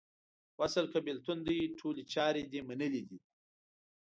وصل 0.59 0.85
که 0.93 0.99
بیلتون 1.07 1.37
دې 1.47 1.57
ټولي 1.79 2.03
چارې 2.13 2.41
دې 2.51 2.61
منلې 2.67 3.01
دي 3.09 3.17